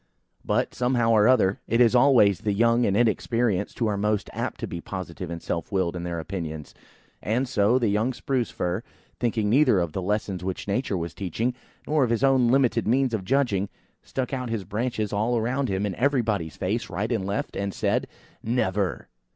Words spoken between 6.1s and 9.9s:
opinions; and so, the young Spruce fir, thinking neither